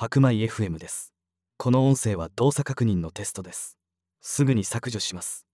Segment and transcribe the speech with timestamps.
[0.00, 1.12] 白米 FM です。
[1.56, 3.76] この音声は動作確認のテストです。
[4.20, 5.47] すぐに削除します。